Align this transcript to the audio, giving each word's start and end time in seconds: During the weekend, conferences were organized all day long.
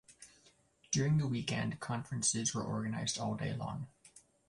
During 0.89 1.19
the 1.19 1.27
weekend, 1.27 1.79
conferences 1.79 2.55
were 2.55 2.63
organized 2.63 3.19
all 3.19 3.35
day 3.35 3.55
long. 3.55 3.85